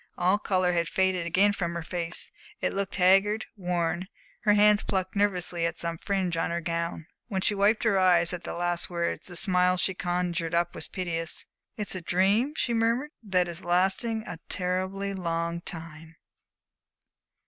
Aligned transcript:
All 0.17 0.39
color 0.39 0.71
had 0.71 0.87
faded 0.87 1.27
again 1.27 1.53
from 1.53 1.75
her 1.75 1.83
face; 1.83 2.31
it 2.59 2.73
looked 2.73 2.95
haggard, 2.95 3.45
worn; 3.55 4.07
her 4.45 4.53
hands 4.53 4.81
plucked 4.81 5.15
nervously 5.15 5.63
at 5.63 5.77
some 5.77 5.99
fringe 5.99 6.35
on 6.37 6.49
her 6.49 6.59
gown. 6.59 7.05
When 7.27 7.41
she 7.41 7.53
wiped 7.53 7.83
her 7.83 7.99
eyes 7.99 8.33
at 8.33 8.43
the 8.43 8.55
last 8.55 8.89
words, 8.89 9.27
the 9.27 9.35
smile 9.35 9.77
she 9.77 9.93
conjured 9.93 10.55
up 10.55 10.73
was 10.73 10.87
piteous. 10.87 11.45
"It's 11.77 11.93
a 11.93 12.01
dream," 12.01 12.55
she 12.55 12.73
murmured, 12.73 13.11
"that 13.21 13.47
is 13.47 13.63
lasting 13.63 14.23
a 14.25 14.39
terribly 14.49 15.13
long 15.13 15.61
time." 15.63 16.15